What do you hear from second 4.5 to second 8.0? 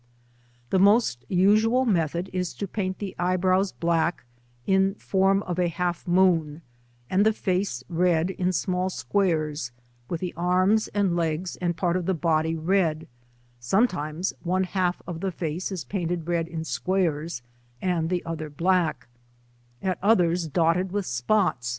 in form of a half moon, and the face